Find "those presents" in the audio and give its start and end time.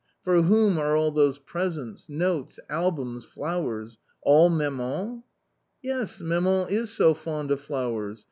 1.11-2.09